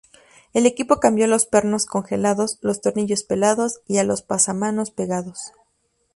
[0.53, 5.51] El equipo cambió los pernos congelados, los tornillos pelados y a los pasamanos pegados.